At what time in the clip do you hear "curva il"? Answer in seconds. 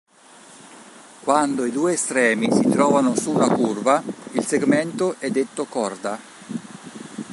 3.53-4.43